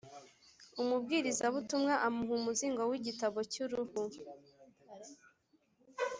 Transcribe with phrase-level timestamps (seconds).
[0.81, 4.01] Umubwirizabutumwa amuha umuzingo w’igitabo cy’uruhu